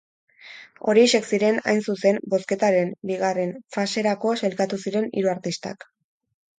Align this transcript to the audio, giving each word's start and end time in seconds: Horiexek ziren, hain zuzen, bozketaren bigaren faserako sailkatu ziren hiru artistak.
Horiexek 0.93 1.27
ziren, 1.33 1.59
hain 1.73 1.83
zuzen, 1.91 2.19
bozketaren 2.35 2.91
bigaren 3.13 3.55
faserako 3.79 4.35
sailkatu 4.43 4.85
ziren 4.89 5.11
hiru 5.15 5.35
artistak. 5.39 5.93